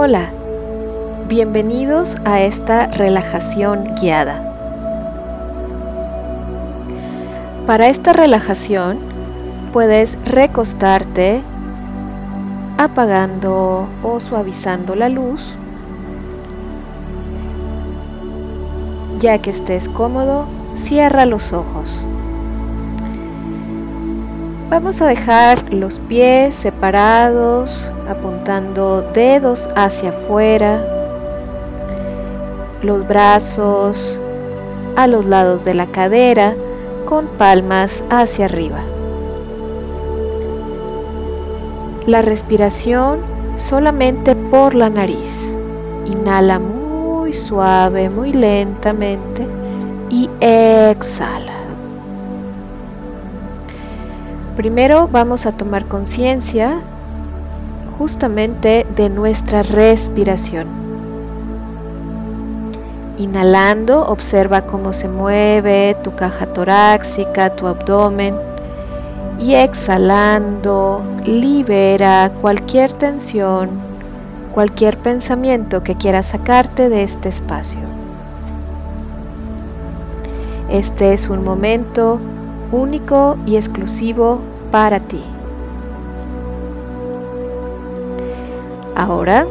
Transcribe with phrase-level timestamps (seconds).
[0.00, 0.30] Hola,
[1.26, 4.40] bienvenidos a esta relajación guiada.
[7.66, 9.00] Para esta relajación
[9.72, 11.42] puedes recostarte
[12.78, 15.56] apagando o suavizando la luz.
[19.18, 20.46] Ya que estés cómodo,
[20.76, 22.06] cierra los ojos.
[24.70, 30.82] Vamos a dejar los pies separados, apuntando dedos hacia afuera,
[32.82, 34.20] los brazos
[34.96, 36.54] a los lados de la cadera
[37.04, 38.80] con palmas hacia arriba.
[42.06, 43.18] La respiración
[43.56, 45.54] solamente por la nariz.
[46.06, 49.46] Inhala muy suave, muy lentamente
[50.08, 51.52] y exhala.
[54.56, 56.80] Primero vamos a tomar conciencia
[57.98, 60.68] justamente de nuestra respiración.
[63.18, 68.36] Inhalando, observa cómo se mueve tu caja torácica, tu abdomen.
[69.40, 73.70] Y exhalando, libera cualquier tensión,
[74.54, 77.80] cualquier pensamiento que quiera sacarte de este espacio.
[80.70, 82.20] Este es un momento
[82.70, 85.22] único y exclusivo para ti.
[88.98, 89.46] Ahora,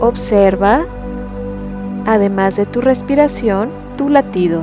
[0.00, 0.84] observa,
[2.06, 4.62] además de tu respiración, tu latido.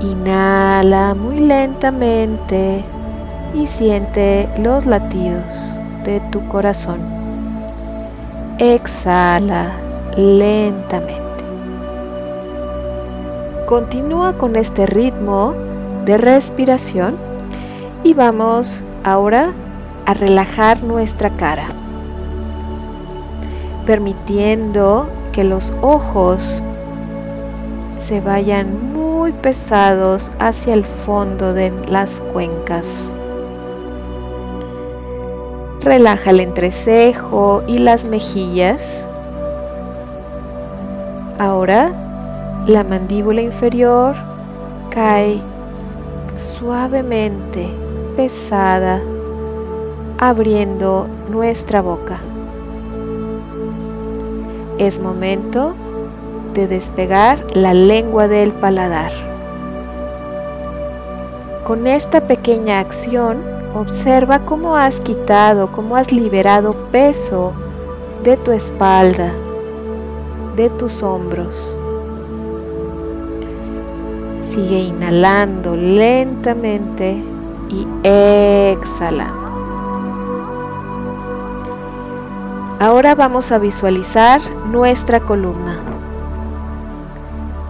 [0.00, 2.84] Inhala muy lentamente
[3.54, 5.44] y siente los latidos
[6.02, 6.98] de tu corazón.
[8.58, 9.70] Exhala
[10.16, 11.22] lentamente.
[13.66, 15.54] Continúa con este ritmo
[16.04, 17.14] de respiración
[18.02, 19.52] y vamos ahora
[20.06, 21.68] a relajar nuestra cara,
[23.86, 26.62] permitiendo que los ojos
[27.98, 32.86] se vayan muy pesados hacia el fondo de las cuencas.
[35.80, 39.04] Relaja el entrecejo y las mejillas.
[41.38, 41.92] Ahora
[42.66, 44.14] la mandíbula inferior
[44.90, 45.40] cae
[46.34, 47.68] suavemente,
[48.16, 49.00] pesada,
[50.22, 52.20] abriendo nuestra boca.
[54.78, 55.74] Es momento
[56.54, 59.10] de despegar la lengua del paladar.
[61.64, 63.38] Con esta pequeña acción,
[63.74, 67.52] observa cómo has quitado, cómo has liberado peso
[68.22, 69.32] de tu espalda,
[70.54, 71.56] de tus hombros.
[74.50, 77.20] Sigue inhalando lentamente
[77.68, 79.41] y exhalando.
[82.82, 84.40] Ahora vamos a visualizar
[84.72, 85.78] nuestra columna.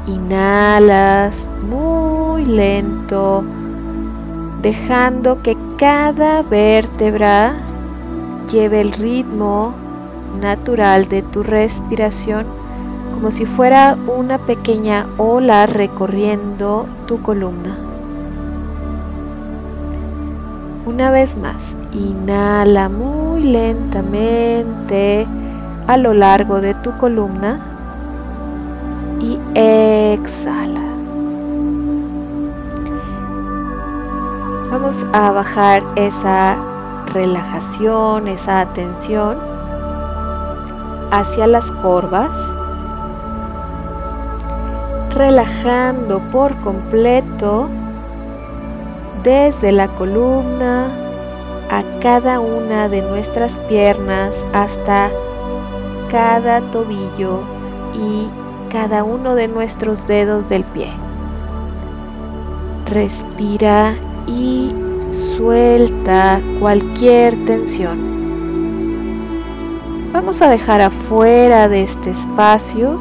[0.07, 3.45] Inhalas muy lento,
[4.63, 7.53] dejando que cada vértebra
[8.51, 9.75] lleve el ritmo
[10.41, 12.47] natural de tu respiración
[13.13, 17.92] como si fuera una pequeña ola recorriendo tu columna.
[20.85, 25.29] Una vez más, inhala muy lentamente
[25.87, 27.61] a lo largo de tu columna
[29.21, 30.81] y exhala.
[34.73, 36.57] Vamos a bajar esa
[37.13, 39.39] relajación, esa atención
[41.13, 42.37] hacia las corvas
[45.15, 47.69] relajando por completo
[49.23, 50.89] desde la columna
[51.71, 55.11] a cada una de nuestras piernas hasta
[56.11, 57.41] cada tobillo
[57.95, 58.29] y
[58.71, 60.89] cada uno de nuestros dedos del pie.
[62.87, 63.95] Respira
[64.27, 64.75] y
[65.11, 68.13] suelta cualquier tensión.
[70.13, 73.01] Vamos a dejar afuera de este espacio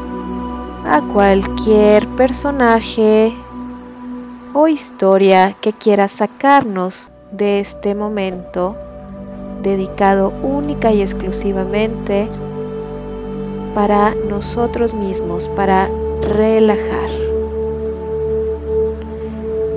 [0.85, 3.35] a cualquier personaje
[4.53, 8.75] o historia que quiera sacarnos de este momento
[9.61, 12.27] dedicado única y exclusivamente
[13.73, 15.89] para nosotros mismos, para
[16.21, 17.09] relajar.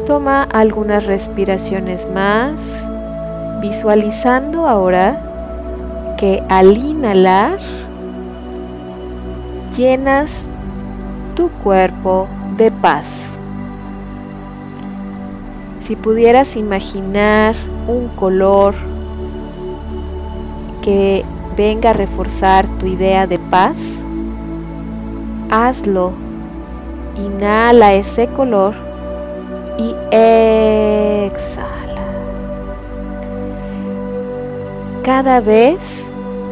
[0.06, 2.60] Toma algunas respiraciones más,
[3.60, 7.58] visualizando ahora que al inhalar
[9.76, 10.46] llenas
[11.34, 12.26] tu cuerpo
[12.56, 13.23] de paz.
[15.84, 17.54] Si pudieras imaginar
[17.86, 18.74] un color
[20.80, 21.26] que
[21.58, 24.02] venga a reforzar tu idea de paz,
[25.50, 26.12] hazlo.
[27.16, 28.74] Inhala ese color
[29.76, 32.02] y exhala.
[35.02, 35.76] Cada vez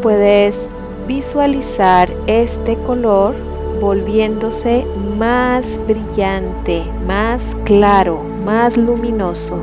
[0.03, 0.69] puedes
[1.09, 3.35] visualizar este color
[3.83, 4.87] volviéndose
[5.19, 9.57] más brillante, más claro, más luminoso.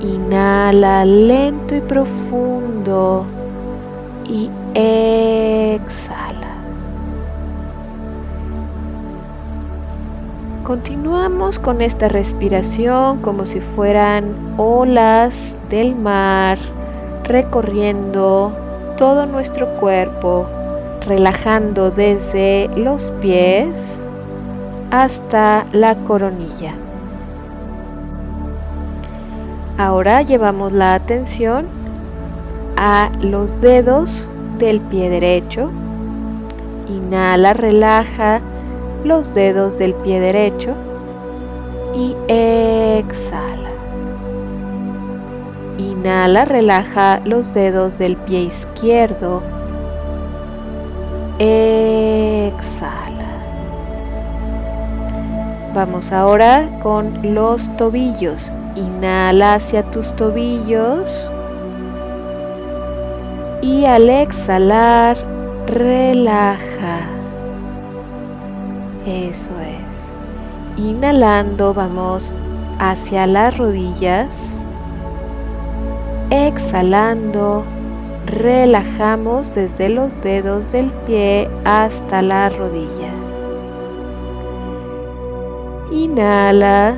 [0.00, 3.26] Inhala lento y profundo
[4.24, 6.54] y exhala.
[10.62, 16.58] Continuamos con esta respiración como si fueran olas del mar
[17.24, 18.52] recorriendo
[18.96, 20.46] todo nuestro cuerpo,
[21.06, 24.06] relajando desde los pies
[24.90, 26.74] hasta la coronilla.
[29.78, 31.66] Ahora llevamos la atención
[32.76, 34.28] a los dedos
[34.58, 35.70] del pie derecho.
[36.88, 38.40] Inhala, relaja
[39.04, 40.74] los dedos del pie derecho
[41.94, 43.70] y exhala.
[45.78, 49.42] Inhala, relaja los dedos del pie izquierdo.
[51.38, 53.12] Exhala.
[55.74, 58.52] Vamos ahora con los tobillos.
[58.76, 61.30] Inhala hacia tus tobillos.
[63.62, 65.16] Y al exhalar,
[65.66, 67.00] relaja.
[69.06, 70.82] Eso es.
[70.84, 72.32] Inhalando vamos
[72.78, 74.36] hacia las rodillas.
[76.30, 77.64] Exhalando,
[78.32, 83.12] relajamos desde los dedos del pie hasta la rodilla.
[85.90, 86.94] Inhala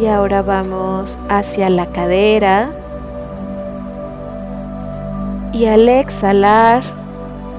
[0.00, 2.70] y ahora vamos hacia la cadera.
[5.52, 6.84] Y al exhalar,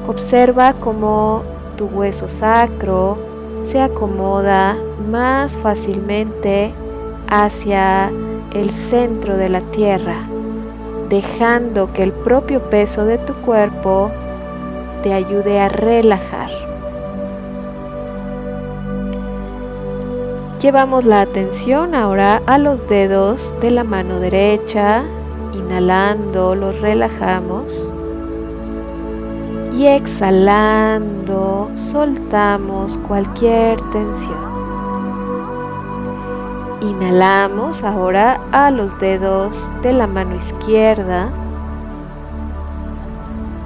[0.08, 1.44] observa cómo
[1.76, 3.18] tu hueso sacro
[3.62, 4.78] se acomoda
[5.12, 6.72] más fácilmente
[7.30, 8.10] hacia
[8.54, 10.39] el centro de la tierra
[11.10, 14.12] dejando que el propio peso de tu cuerpo
[15.04, 16.50] te ayude a relajar.
[20.62, 25.04] Llevamos la atención ahora a los dedos de la mano derecha,
[25.54, 27.64] inhalando los relajamos
[29.74, 34.49] y exhalando soltamos cualquier tensión.
[36.82, 41.30] Inhalamos ahora a los dedos de la mano izquierda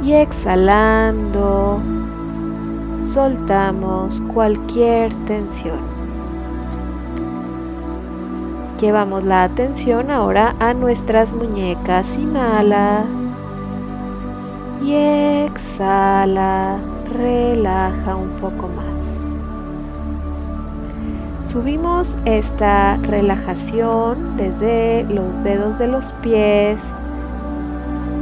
[0.03, 1.79] y exhalando
[3.03, 5.77] soltamos cualquier tensión.
[8.79, 12.17] Llevamos la atención ahora a nuestras muñecas.
[12.17, 13.03] Inhala
[14.83, 16.77] y exhala.
[17.13, 18.92] Relaja un poco más.
[21.43, 26.95] Subimos esta relajación desde los dedos de los pies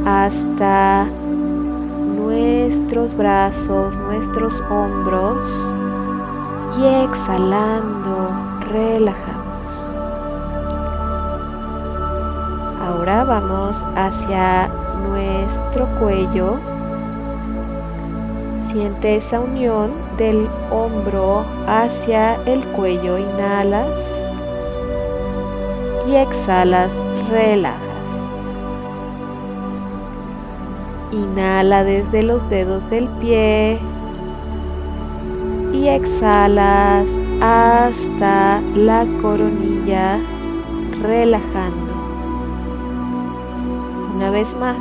[0.04, 1.04] hasta
[2.16, 5.38] nuestros brazos, nuestros hombros
[6.76, 8.28] y exhalando
[8.68, 9.46] relajamos.
[12.84, 14.68] Ahora vamos hacia
[15.08, 16.58] nuestro cuello
[18.72, 19.90] Siente esa unión
[20.22, 23.18] del hombro hacia el cuello.
[23.18, 23.98] Inhalas
[26.08, 28.06] y exhalas, relajas.
[31.10, 33.80] Inhala desde los dedos del pie
[35.72, 37.10] y exhalas
[37.40, 40.20] hasta la coronilla,
[41.02, 41.94] relajando.
[44.14, 44.78] Una vez más,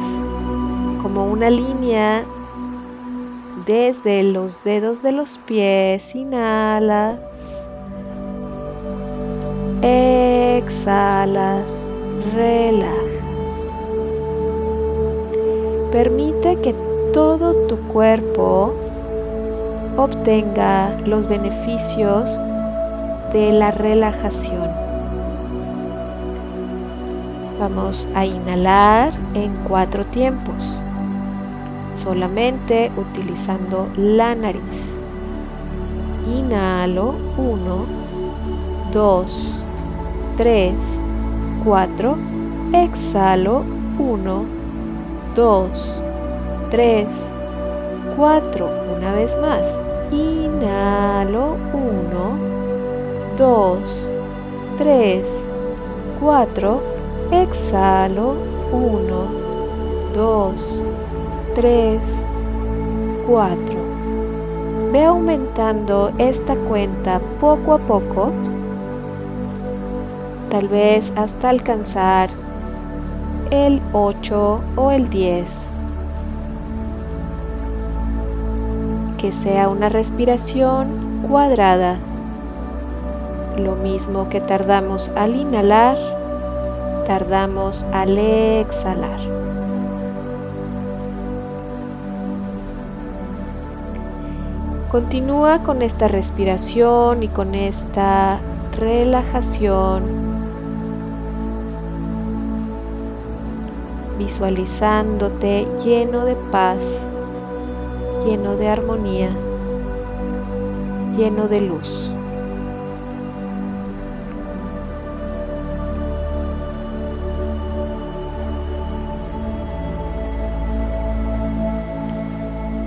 [1.01, 2.25] como una línea
[3.65, 7.19] desde los dedos de los pies, inhalas,
[9.81, 11.71] exhalas,
[12.35, 12.95] relajas.
[15.91, 16.73] Permite que
[17.13, 18.73] todo tu cuerpo
[19.97, 22.29] obtenga los beneficios
[23.33, 24.69] de la relajación.
[27.59, 30.80] Vamos a inhalar en cuatro tiempos
[31.93, 34.95] solamente utilizando la nariz.
[36.27, 37.85] Inhalo 1,
[38.91, 39.25] 2,
[40.37, 40.73] 3,
[41.63, 42.17] 4.
[42.73, 43.63] Exhalo
[43.97, 44.45] 1,
[45.35, 45.69] 2,
[46.69, 47.07] 3,
[48.15, 48.69] 4.
[48.97, 49.67] Una vez más.
[50.11, 52.37] Inhalo 1,
[53.37, 53.79] 2,
[54.77, 55.49] 3,
[56.19, 56.81] 4.
[57.31, 58.35] Exhalo
[58.71, 59.25] 1,
[60.13, 60.53] 2,
[61.55, 61.99] 3,
[63.27, 63.57] 4.
[64.93, 68.31] Ve aumentando esta cuenta poco a poco,
[70.49, 72.29] tal vez hasta alcanzar
[73.49, 75.71] el 8 o el 10.
[79.17, 81.97] Que sea una respiración cuadrada,
[83.57, 85.97] lo mismo que tardamos al inhalar,
[87.05, 89.50] tardamos al exhalar.
[94.91, 98.41] Continúa con esta respiración y con esta
[98.77, 100.03] relajación,
[104.19, 106.83] visualizándote lleno de paz,
[108.25, 109.29] lleno de armonía,
[111.15, 112.11] lleno de luz.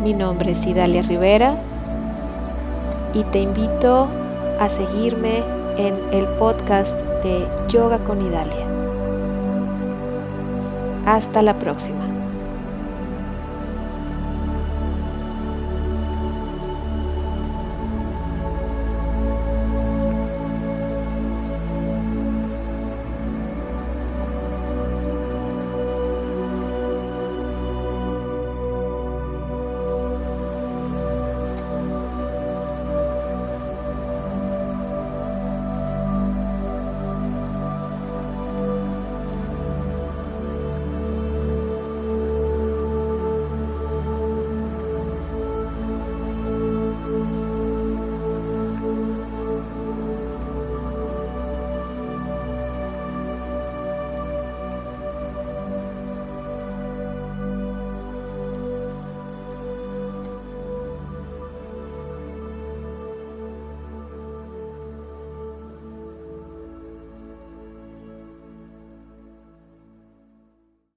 [0.03, 1.57] Mi nombre es Idalia Rivera
[3.15, 4.09] y te invito
[4.59, 5.43] a seguirme
[5.77, 8.67] en el podcast de Yoga con Idalia.
[11.07, 12.14] Hasta la próxima.